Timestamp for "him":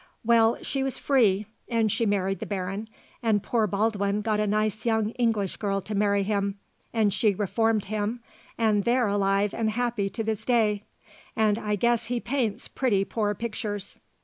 6.23-6.57, 7.85-8.19